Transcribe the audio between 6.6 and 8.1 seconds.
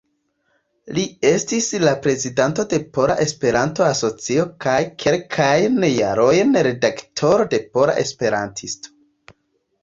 redaktoro de Pola